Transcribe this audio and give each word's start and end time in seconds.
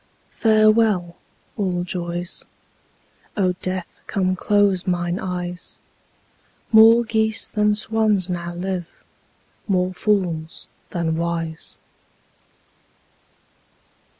Farewell, 0.31 1.15
all 1.57 1.83
joys; 1.83 2.43
O 3.37 3.53
Death, 3.61 3.99
come 4.07 4.35
close 4.35 4.87
mine 4.87 5.19
eyes; 5.19 5.77
More 6.71 7.03
geese 7.03 7.47
than 7.47 7.75
swans 7.75 8.27
now 8.27 8.55
live, 8.55 8.87
more 9.67 9.93
fools 9.93 10.69
than 10.89 11.17
wise. 11.17 11.77